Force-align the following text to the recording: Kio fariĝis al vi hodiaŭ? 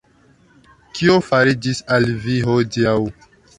Kio 0.95 1.17
fariĝis 1.27 1.83
al 1.99 2.09
vi 2.25 2.41
hodiaŭ? 2.49 2.99